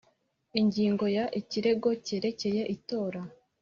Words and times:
Ingingo 0.59 1.05
ya 1.15 1.25
Ikirego 1.39 1.89
cyerekeye 2.05 2.61
itora 2.75 3.21